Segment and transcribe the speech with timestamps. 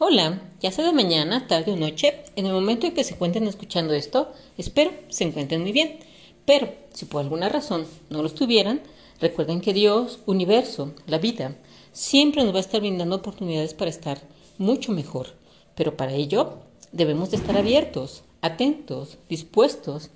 [0.00, 3.48] Hola, ya sea de mañana, tarde o noche, en el momento en que se encuentren
[3.48, 5.98] escuchando esto, espero se encuentren muy bien.
[6.44, 8.80] Pero si por alguna razón no lo estuvieran,
[9.20, 11.56] recuerden que Dios, universo, la vida,
[11.90, 14.20] siempre nos va a estar brindando oportunidades para estar
[14.56, 15.34] mucho mejor.
[15.74, 16.60] Pero para ello
[16.92, 20.10] debemos de estar abiertos, atentos, dispuestos,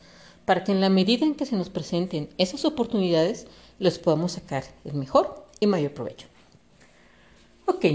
[0.45, 3.49] para que en la medida en que se nos presenten esas oportunidades,
[3.81, 6.29] les podamos sacar el mejor y mayor provecho.
[7.67, 7.87] Ok,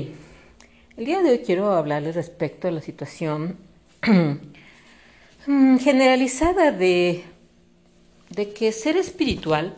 [0.98, 3.58] el día de hoy quiero hablarles respecto a la situación
[5.46, 7.24] generalizada de,
[8.32, 9.76] de que ser espiritual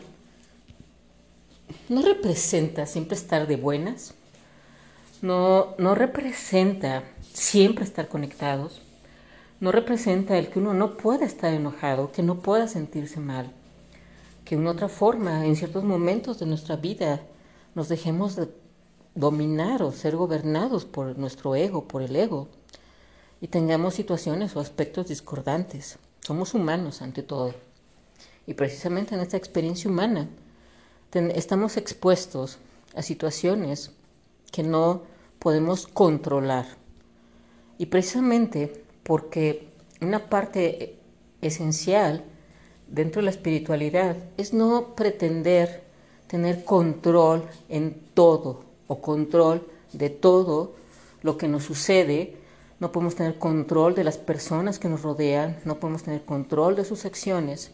[1.90, 4.14] no representa siempre estar de buenas,
[5.20, 8.80] no, no representa siempre estar conectados,
[9.60, 13.52] no representa el que uno no pueda estar enojado, que no pueda sentirse mal,
[14.46, 17.20] que en otra forma, en ciertos momentos de nuestra vida,
[17.74, 18.48] nos dejemos de
[19.14, 22.48] dominar o ser gobernados por nuestro ego, por el ego,
[23.40, 25.98] y tengamos situaciones o aspectos discordantes.
[26.20, 27.54] Somos humanos ante todo.
[28.46, 30.28] Y precisamente en esta experiencia humana
[31.12, 32.58] estamos expuestos
[32.94, 33.92] a situaciones
[34.52, 35.02] que no
[35.38, 36.66] podemos controlar.
[37.78, 39.68] Y precisamente porque
[40.00, 40.98] una parte
[41.40, 42.24] esencial
[42.86, 45.84] dentro de la espiritualidad es no pretender
[46.26, 50.74] tener control en todo o control de todo
[51.22, 52.36] lo que nos sucede,
[52.80, 56.84] no podemos tener control de las personas que nos rodean, no podemos tener control de
[56.84, 57.70] sus acciones.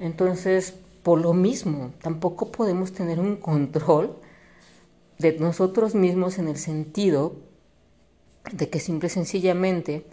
[0.00, 0.74] Entonces,
[1.04, 4.16] por lo mismo, tampoco podemos tener un control
[5.18, 7.36] de nosotros mismos en el sentido
[8.50, 10.04] de que simple y sencillamente,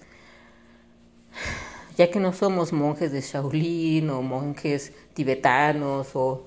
[1.97, 6.43] ya que no somos monjes de Shaolin o monjes tibetanos o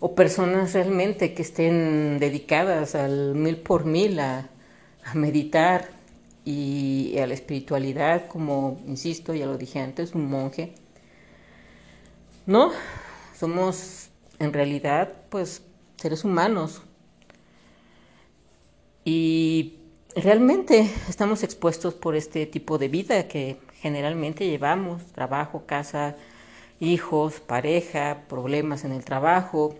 [0.00, 4.50] o personas realmente que estén dedicadas al mil por mil a,
[5.14, 5.90] meditar
[6.44, 10.74] y a la espiritualidad, como, insisto, ya lo dije antes, un monje.
[12.46, 12.72] No,
[13.38, 14.08] somos
[14.38, 15.62] en realidad pues
[15.96, 16.82] seres humanos
[19.04, 19.74] y
[20.16, 26.16] realmente estamos expuestos por este tipo de vida que generalmente llevamos, trabajo, casa,
[26.80, 29.74] hijos, pareja, problemas en el trabajo,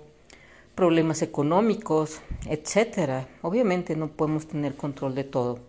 [0.74, 3.28] problemas económicos, etcétera.
[3.42, 5.60] Obviamente no podemos tener control de todo.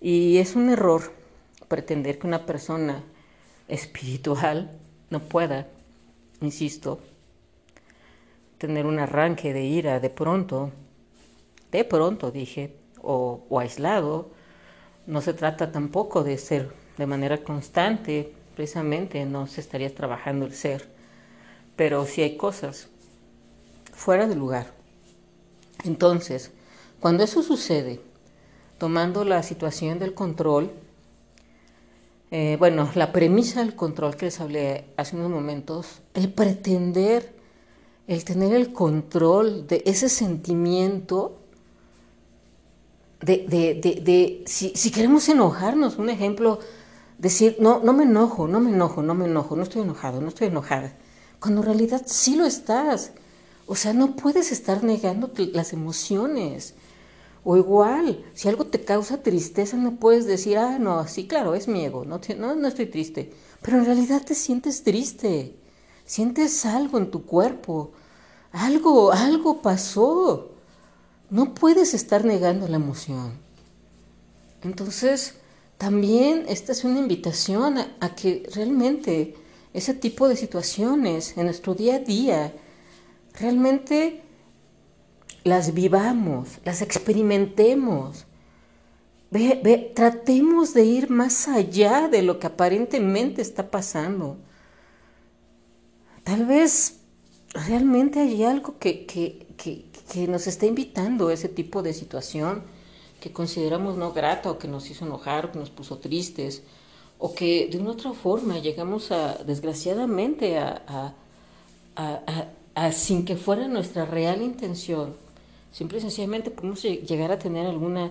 [0.00, 1.12] Y es un error
[1.68, 3.02] pretender que una persona
[3.68, 4.70] espiritual
[5.10, 5.68] no pueda,
[6.40, 7.00] insisto,
[8.58, 10.70] tener un arranque de ira de pronto,
[11.72, 14.30] de pronto dije, o, aislado.
[15.06, 20.54] No se trata tampoco de ser de manera constante, precisamente no se estaría trabajando el
[20.54, 20.88] ser,
[21.74, 22.89] pero sí hay cosas
[24.00, 24.72] fuera de lugar.
[25.84, 26.52] Entonces,
[27.00, 28.00] cuando eso sucede,
[28.78, 30.70] tomando la situación del control,
[32.30, 37.34] eh, bueno, la premisa del control que les hablé hace unos momentos, el pretender,
[38.06, 41.38] el tener el control de ese sentimiento,
[43.20, 46.58] de, de, de, si, si, queremos enojarnos, un ejemplo,
[47.18, 50.28] decir, no, no me enojo, no me enojo, no me enojo, no estoy enojado, no
[50.28, 50.96] estoy enojada,
[51.38, 53.12] cuando en realidad sí lo estás.
[53.70, 56.74] O sea, no puedes estar negando las emociones.
[57.44, 61.68] O igual, si algo te causa tristeza, no puedes decir, ah, no, sí, claro, es
[61.68, 63.32] mi ego, no, no, estoy triste.
[63.62, 65.54] Pero en realidad te sientes triste,
[66.04, 67.92] sientes algo en tu cuerpo,
[68.50, 70.50] algo, algo pasó.
[71.30, 73.34] No puedes estar negando la emoción.
[74.64, 75.34] Entonces,
[75.78, 79.36] también esta es una invitación a que realmente
[79.74, 82.52] ese tipo de situaciones en nuestro día a día,
[83.38, 84.22] realmente
[85.44, 88.26] las vivamos, las experimentemos.
[89.94, 94.36] tratemos de ir más allá de lo que aparentemente está pasando.
[96.24, 97.00] Tal vez
[97.54, 102.62] realmente hay algo que, que, que, nos está invitando a ese tipo de situación
[103.20, 106.62] que consideramos no grata o que nos hizo enojar o que nos puso tristes
[107.18, 111.14] o que de una otra forma llegamos a, desgraciadamente, a
[112.92, 115.14] sin que fuera nuestra real intención,
[115.72, 118.10] simple y sencillamente podemos llegar a tener alguna,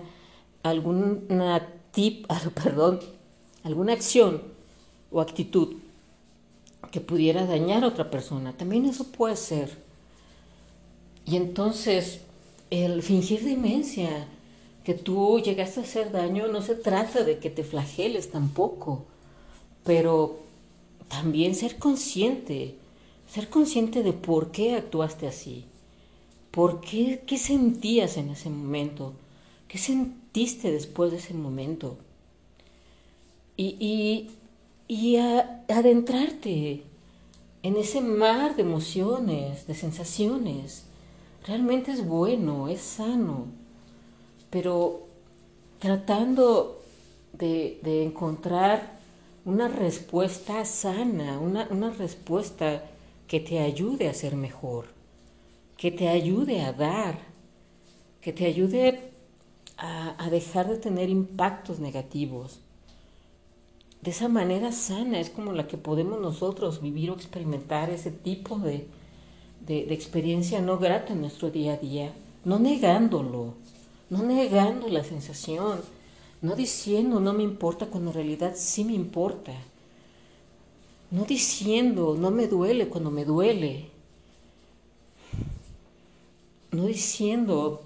[0.62, 2.26] alguna tip,
[2.62, 3.00] perdón,
[3.64, 4.42] alguna acción
[5.10, 5.76] o actitud
[6.90, 8.52] que pudiera dañar a otra persona.
[8.52, 9.78] También eso puede ser.
[11.26, 12.20] Y entonces,
[12.70, 14.26] el fingir demencia,
[14.84, 19.04] que tú llegaste a hacer daño, no se trata de que te flageles tampoco,
[19.84, 20.38] pero
[21.08, 22.76] también ser consciente
[23.32, 25.64] ser consciente de por qué actuaste así,
[26.50, 29.14] por qué, qué sentías en ese momento,
[29.70, 31.96] ¿Qué sentiste después de ese momento?
[33.56, 34.28] Y,
[34.88, 35.16] y,
[35.68, 36.82] adentrarte
[37.62, 40.86] en ese mar de emociones, de sensaciones.
[41.46, 43.46] Realmente es bueno, es sano,
[44.50, 45.06] pero
[45.78, 46.82] tratando
[47.32, 48.98] de, de encontrar
[49.44, 52.89] una respuesta sana, una, una respuesta
[53.30, 54.86] que te ayude a ser mejor,
[55.76, 57.16] que te ayude a dar,
[58.20, 59.12] que te ayude
[59.78, 62.58] a, dejar de tener impactos negativos.
[64.02, 68.58] De esa manera sana es como la que podemos nosotros vivir o experimentar ese tipo
[68.58, 68.88] de,
[69.64, 72.12] de, experiencia no grata en nuestro día a día,
[72.44, 73.54] no negándolo,
[74.10, 75.82] no negando la sensación,
[76.42, 79.52] no diciendo no me importa cuando en realidad sí me importa
[81.10, 83.90] no diciendo, no me duele cuando me duele.
[86.70, 87.82] No diciendo,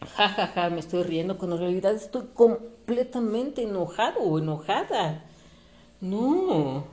[0.00, 5.24] jajaja, ja, ja, me estoy riendo cuando en realidad estoy completamente enojado o enojada.
[6.00, 6.84] No.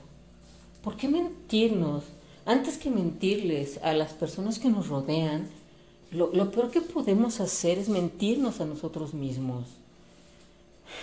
[0.83, 2.05] ¿Por qué mentirnos?
[2.45, 5.47] Antes que mentirles a las personas que nos rodean,
[6.09, 9.67] lo, lo peor que podemos hacer es mentirnos a nosotros mismos.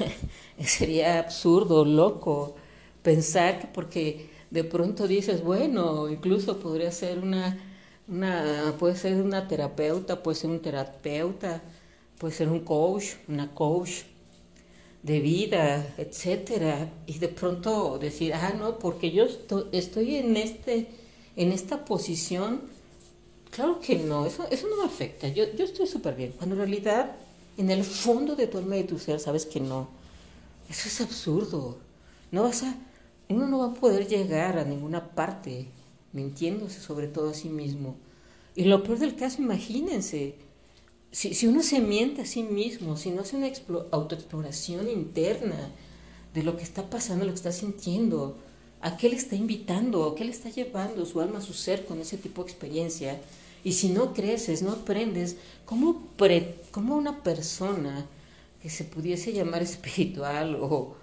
[0.59, 2.57] Sería absurdo, loco
[3.07, 7.57] pensar que porque de pronto dices, bueno, incluso podría ser una,
[8.09, 11.63] una, puede ser una terapeuta, puede ser un terapeuta,
[12.19, 14.03] puede ser un coach, una coach
[15.05, 19.25] de vida, etcétera, y de pronto decir, ah, no, porque yo
[19.71, 20.89] estoy, en este,
[21.37, 22.63] en esta posición,
[23.53, 26.63] claro que no, eso, eso no me afecta, yo, yo estoy súper bien, cuando en
[26.63, 27.13] realidad,
[27.57, 29.87] en el fondo de tu alma y de tu ser, sabes que no,
[30.69, 31.79] eso es absurdo,
[32.33, 32.75] no vas a,
[33.29, 35.69] uno no va a poder llegar a ninguna parte
[36.13, 37.97] mintiéndose sobre todo a sí mismo.
[38.55, 40.37] Y lo peor del caso, imagínense,
[41.11, 43.51] si, si uno se miente a sí mismo, si no hace una
[43.91, 45.71] autoexploración interna
[46.33, 48.37] de lo que está pasando, lo que está sintiendo,
[48.81, 52.01] a qué le está invitando, a qué le está llevando su alma, su ser con
[52.01, 53.21] ese tipo de experiencia,
[53.65, 58.07] y si no creces, no aprendes, ¿cómo, pre, cómo una persona
[58.63, 60.95] que se pudiese llamar espiritual o,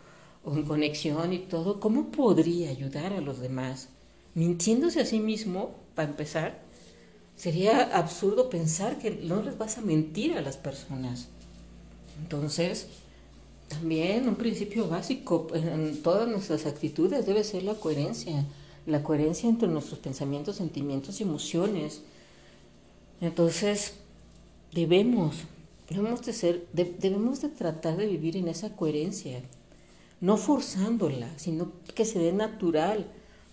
[0.45, 3.89] en conexión y todo, ¿cómo podría ayudar a los demás?
[4.35, 6.59] Mintiéndose a sí mismo, para empezar,
[7.35, 11.27] sería absurdo pensar que no les vas a mentir a las personas.
[12.21, 12.87] Entonces,
[13.69, 18.45] también un principio básico en todas nuestras actitudes debe ser la coherencia,
[18.85, 22.01] la coherencia entre nuestros pensamientos, sentimientos y emociones.
[23.21, 23.93] Entonces,
[24.73, 25.37] debemos,
[25.89, 29.41] debemos de ser, debemos de tratar de vivir en esa coherencia
[30.23, 33.05] no forzándola, sino que se dé natural,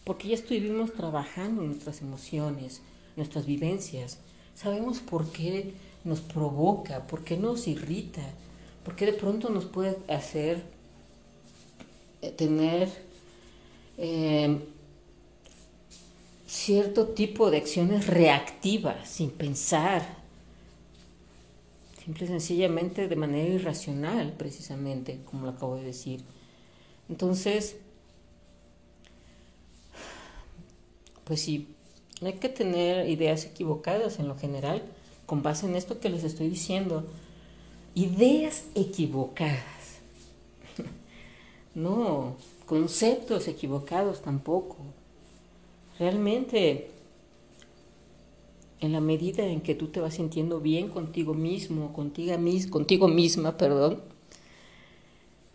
[0.05, 2.81] porque ya estuvimos trabajando nuestras emociones,
[3.17, 4.19] nuestras vivencias.
[4.55, 5.75] Sabemos por qué
[6.05, 8.23] nos provoca, por qué nos irrita,
[8.85, 10.63] por qué de pronto nos puede hacer
[12.23, 12.89] eh, tener
[13.99, 14.61] eh,
[16.47, 20.07] cierto tipo de acciones reactivas, sin pensar,
[22.05, 26.23] simple y sencillamente de manera irracional, precisamente, como lo acabo de decir.
[27.11, 27.77] Entonces,
[31.25, 31.67] pues sí,
[32.23, 34.83] hay que tener ideas equivocadas en lo general,
[35.27, 37.05] con base en esto que les estoy diciendo.
[37.95, 39.61] Ideas equivocadas.
[41.73, 42.35] No,
[42.67, 44.77] conceptos equivocados tampoco.
[46.01, 46.91] Realmente,
[48.81, 52.35] en la medida en que tú te vas sintiendo bien contigo mismo, contigo,
[52.71, 54.01] contigo misma, perdón,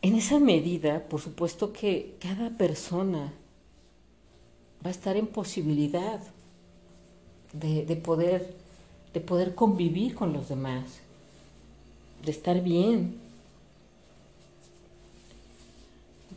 [0.05, 3.33] en esa medida, por supuesto que cada persona
[4.85, 6.19] va a estar en posibilidad
[7.53, 8.53] de, poder,
[9.15, 10.83] de poder convivir con los demás,
[12.23, 13.15] de estar bien,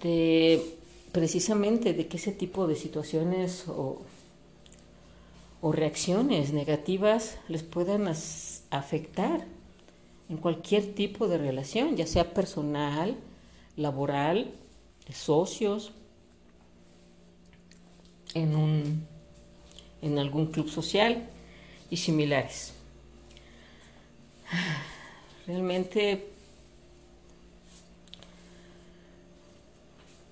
[0.03, 0.65] de
[1.13, 4.01] precisamente de que ese tipo de situaciones o,
[5.61, 9.45] o reacciones negativas les puedan afectar
[10.31, 13.19] en cualquier tipo de relación, ya sea personal,
[13.79, 14.53] laboral,
[15.07, 15.93] de socios,
[18.35, 19.07] en, un,
[20.03, 21.27] en algún club social
[21.89, 22.75] y similares.
[25.47, 26.29] Realmente,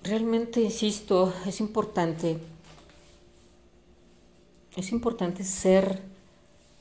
[0.03, 2.37] realmente, insisto, es importante,
[4.75, 6.03] es importante ser,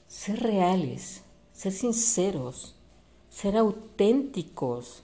[0.08, 1.22] ser reales,
[1.54, 2.74] ser sinceros,
[3.30, 5.02] ser auténticos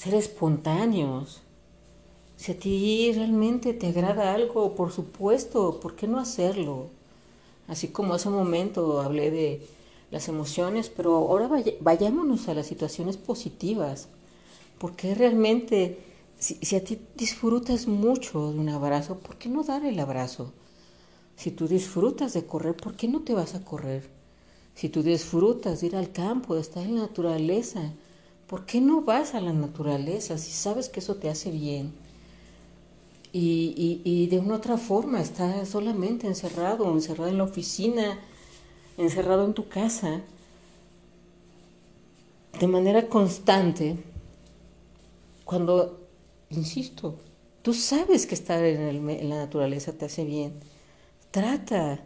[0.00, 1.42] ser espontáneos.
[2.38, 6.86] Si a ti realmente te agrada algo, por supuesto, ¿por qué no hacerlo?
[7.68, 9.68] Así como hace un momento hablé de,
[10.10, 11.48] las emociones, pero ahora
[11.80, 14.08] vayámonos a las situaciones positivas,
[14.78, 15.98] porque realmente,
[16.38, 20.52] si, a ti disfrutas mucho de un abrazo, ¿por qué no dar el abrazo?
[21.36, 24.08] Si tú disfrutas de correr, ¿por qué no te vas a correr?
[24.74, 27.92] Si tú disfrutas de ir al campo, de estar en la naturaleza,
[28.50, 31.92] ¿por qué no vas a la naturaleza si sabes que eso te hace bien?
[33.32, 38.18] Y, de una otra forma, estar solamente encerrado, encerrado en la oficina,
[38.98, 40.22] encerrado en tu casa,
[42.58, 43.96] de manera constante,
[45.44, 46.00] cuando,
[46.50, 47.14] insisto,
[47.62, 50.54] tú sabes que estar en, en la naturaleza te hace bien,
[51.30, 52.04] trata,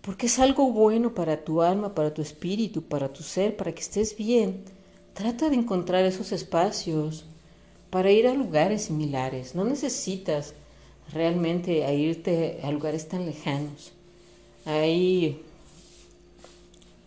[0.00, 3.82] porque es algo bueno para tu alma, para tu espíritu, para tu ser, para que
[3.82, 4.75] estés bien.
[5.16, 7.24] Trata de encontrar esos espacios
[7.88, 9.54] para ir a lugares similares.
[9.54, 10.52] No necesitas
[11.10, 13.92] realmente irte a lugares tan lejanos.
[14.66, 15.40] Hay,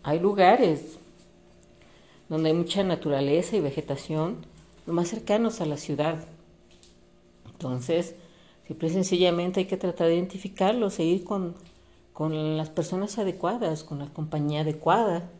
[0.02, 0.98] hay lugares
[2.28, 4.44] donde hay mucha naturaleza y vegetación,
[4.86, 6.24] más cercanos a la ciudad.
[7.46, 8.16] Entonces,
[8.66, 11.54] simple y sencillamente hay que tratar de identificarlos e ir con,
[12.12, 15.30] con las personas adecuadas, con la compañía adecuada.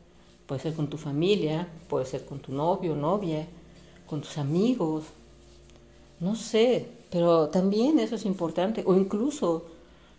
[0.50, 3.46] Puede ser con tu familia, puede ser con tu novio, novia,
[4.04, 5.04] con tus amigos,
[6.18, 9.66] no sé, pero también eso es importante, o incluso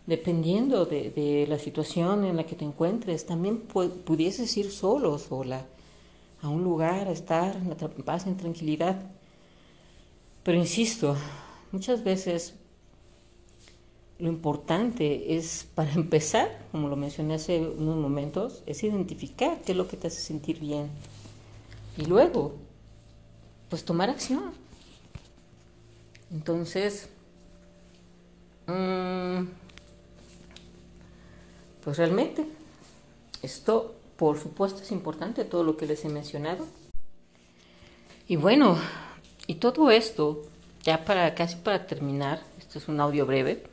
[0.07, 5.65] dependiendo de, la situación en la que te encuentres, también pudieses ir solo, sola,
[6.41, 9.01] a un lugar, a estar en paz, en tranquilidad.
[10.43, 11.17] Pero insisto,
[11.73, 12.53] muchas veces
[14.21, 19.77] lo importante es, para empezar, como lo mencioné hace unos momentos, es identificar qué es
[19.77, 20.89] lo que te hace sentir bien.
[21.97, 22.53] Y luego,
[23.67, 24.53] pues tomar acción.
[26.31, 27.09] Entonces,
[28.67, 29.45] mm,
[31.83, 32.45] pues realmente,
[33.41, 36.67] esto por supuesto es importante, todo lo que les he mencionado.
[38.27, 38.77] Y bueno,
[39.47, 40.43] y todo esto,
[40.83, 43.70] ya para casi para terminar, esto es un audio breve,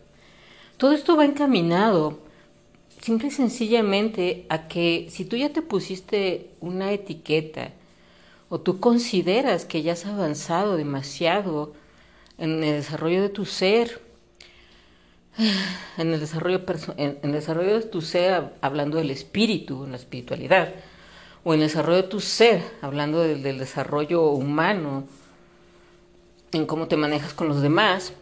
[0.78, 2.20] todo esto va encaminado
[3.00, 7.72] simple y sencillamente a que si tú ya te pusiste una etiqueta
[8.48, 11.74] o tú consideras que ya has avanzado demasiado,
[12.38, 14.00] en el desarrollo de tu ser,
[15.98, 16.62] en el desarrollo,
[16.96, 20.72] en desarrollo de tu ser, hablando del espíritu, en la espiritualidad,
[21.44, 25.04] o en el desarrollo de tu ser, hablando del desarrollo humano,
[26.52, 28.12] en cómo te manejas con los demás,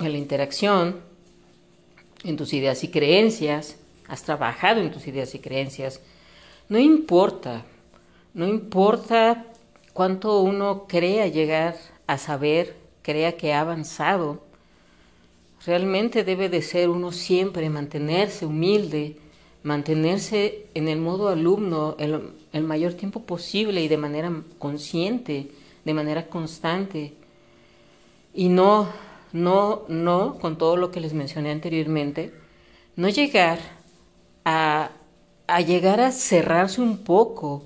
[0.00, 1.07] en la interacción,
[2.24, 3.76] en tus ideas y creencias,
[4.08, 6.00] has trabajado en tus ideas y creencias,
[6.68, 7.64] no importa,
[8.34, 9.46] no importa
[9.92, 12.76] cuánto uno crea llegar a saber
[13.08, 14.42] crea que ha avanzado.
[15.64, 19.16] Realmente debe de ser uno siempre mantenerse humilde,
[19.62, 25.48] mantenerse en el modo alumno el, mayor tiempo posible y de manera consciente,
[25.86, 27.14] de manera constante.
[28.34, 28.88] Y no,
[29.32, 32.32] no, no, con todo lo que les mencioné anteriormente,
[32.96, 33.58] no llegar
[34.44, 34.90] a,
[35.46, 37.64] a llegar a cerrarse un poco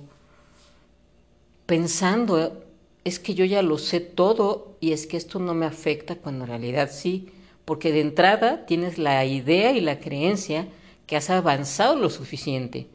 [1.66, 2.64] pensando
[3.04, 6.44] es que yo ya lo sé todo y es que esto no me afecta cuando
[6.44, 7.28] en realidad sí,
[7.64, 10.68] porque de entrada tienes la idea y la creencia
[11.06, 12.88] que has avanzado lo suficiente,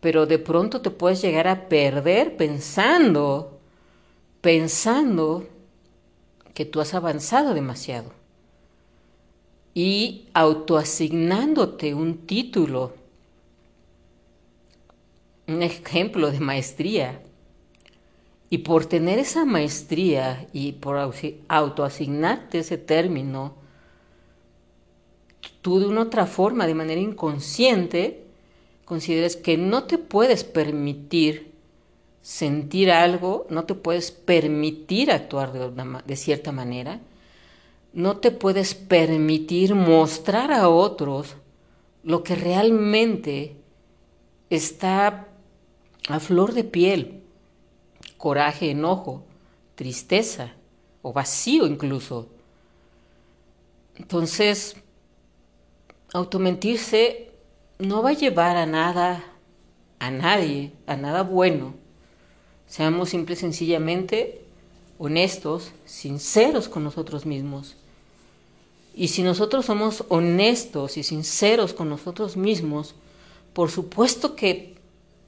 [0.00, 3.60] pero de pronto te puedes llegar a perder pensando,
[4.40, 5.46] pensando
[6.60, 8.12] que tú has avanzado demasiado.
[9.72, 12.92] Y autoasignándote un título,
[15.48, 17.22] un ejemplo de maestría.
[18.50, 20.98] Y por tener esa maestría y por
[21.48, 23.54] autoasignarte ese término,
[25.62, 28.26] tú de una otra forma, de manera inconsciente,
[28.84, 31.49] consideras que no te puedes permitir
[32.22, 37.00] sentir algo, no te puedes permitir actuar de, cierta manera,
[37.92, 41.36] no te puedes permitir mostrar a otros
[42.02, 43.56] lo que realmente
[44.48, 45.28] está
[46.08, 47.20] a flor de piel
[48.20, 49.24] coraje, enojo,
[49.74, 50.52] tristeza
[51.00, 52.28] o vacío incluso.
[53.96, 54.76] Entonces,
[56.12, 57.30] automentirse
[57.78, 59.24] no va a llevar a nada,
[59.98, 61.74] a nadie, a nada bueno.
[62.70, 64.42] Seamos simple y sencillamente
[64.96, 67.74] honestos, sinceros con nosotros mismos.
[68.94, 72.94] Y si nosotros somos honestos y sinceros con nosotros mismos,
[73.54, 74.76] por supuesto que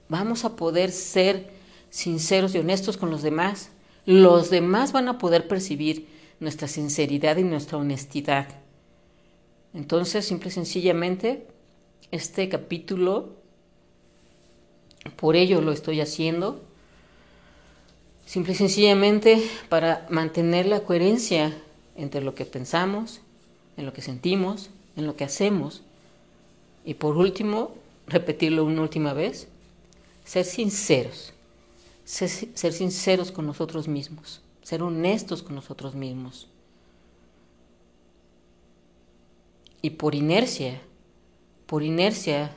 [0.09, 1.51] vamos a poder ser
[1.91, 3.71] sinceros y honestos con los demás,
[4.07, 6.07] los demás van a poder percibir
[6.39, 8.47] nuestra sinceridad y nuestra honestidad.
[9.75, 11.49] Entonces, simple y sencillamente,
[12.13, 13.31] este capítulo
[15.17, 16.72] Por ello lo estoy haciendo.
[18.27, 21.57] Simple y sencillamente para mantener la coherencia
[21.97, 23.21] entre lo que pensamos,
[23.77, 25.83] en lo que sentimos, en lo que hacemos.
[26.85, 27.75] Y por último,
[28.07, 29.49] repetirlo una última vez,
[30.25, 31.33] ser sinceros,
[32.05, 36.49] ser, ser, sinceros con nosotros mismos, ser honestos con nosotros mismos.
[39.81, 40.81] Y por inercia,
[41.67, 42.55] por inercia,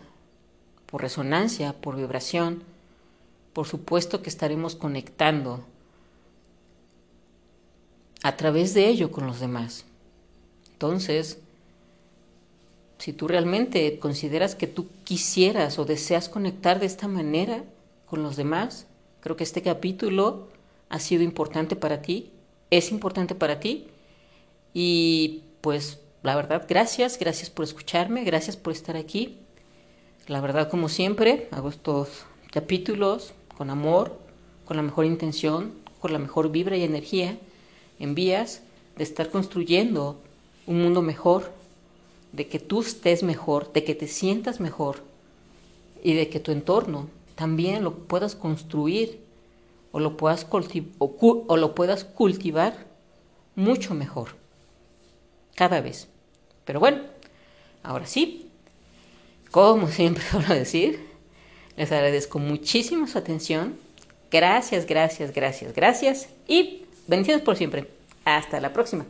[0.86, 2.64] por resonancia, por vibración,
[3.56, 5.64] por supuesto que estaremos conectando
[8.22, 9.86] a través de ello con los demás.
[10.74, 11.40] Entonces,
[12.98, 17.64] si tú realmente consideras que tú quisieras o deseas conectar de esta manera
[18.08, 18.88] con los demás,
[19.22, 20.50] creo que este capítulo
[20.90, 22.32] ha sido importante para ti,
[22.72, 23.88] es importante para ti
[24.74, 29.40] y pues la verdad, gracias, gracias por escucharme, gracias por estar aquí.
[30.28, 34.18] La verdad, como siempre, hago estos capítulos con amor,
[34.66, 37.38] con la mejor intención, con la mejor vibra y energía,
[38.00, 38.62] en vías
[38.98, 40.20] de estar construyendo
[40.68, 41.52] un mundo mejor,
[42.32, 45.02] de que tú estés mejor, de que te sientas mejor
[46.04, 49.20] y de que tu entorno también lo puedas construir
[49.92, 50.46] o lo puedas,
[50.98, 52.86] o, lo puedas cultivar
[53.56, 54.36] mucho mejor,
[55.56, 56.10] cada vez.
[56.66, 57.02] Pero bueno,
[57.84, 58.50] ahora sí,
[59.52, 61.15] como siempre suelo decir,
[61.78, 63.78] les agradezco muchísimo su atención.
[64.32, 67.88] Gracias, gracias, gracias, gracias y bendiciones por siempre.
[68.26, 69.06] Hasta la próxima.